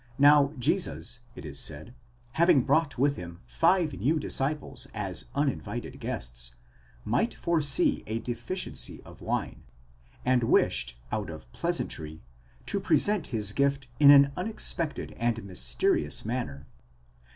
Now 0.17 0.53
Jesus, 0.57 1.19
it 1.35 1.45
is 1.45 1.59
said, 1.59 1.93
having 2.31 2.63
brought 2.63 2.97
with 2.97 3.17
him 3.17 3.39
five 3.45 3.93
new 3.93 4.17
disciples 4.19 4.87
as 4.95 5.25
uninvited 5.35 5.99
guests, 5.99 6.55
might 7.05 7.35
foresee 7.35 8.01
a 8.07 8.17
deficiency 8.17 9.03
of 9.03 9.21
wine, 9.21 9.61
and 10.25 10.45
wished 10.45 10.97
out 11.11 11.29
of 11.29 11.53
pleasantry 11.53 12.23
to 12.65 12.79
present 12.79 13.27
his 13.27 13.51
gift 13.51 13.89
in 13.99 14.09
an 14.09 14.31
unexpected 14.35 15.11
and 15.19 15.43
mysterious 15.45 16.25
manner. 16.25 16.65